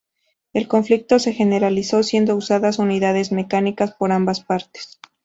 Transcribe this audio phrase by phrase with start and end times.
[0.51, 4.99] El conflicto se generalizó, siendo usadas unidades mecanizadas por ambas partes.